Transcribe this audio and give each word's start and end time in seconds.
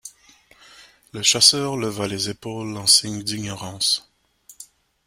Le 1.13 1.21
chasseur 1.21 1.77
leva 1.77 2.07
les 2.07 2.31
épaules 2.31 2.75
en 2.75 2.87
signe 2.87 3.21
d’ignorance. 3.21 4.11